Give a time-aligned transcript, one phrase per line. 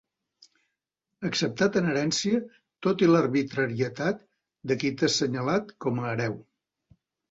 [1.29, 2.41] Acceptat en herència
[2.87, 4.27] tot i l'arbitrarietat
[4.75, 6.41] de qui t'ha assenyalat com a hereu.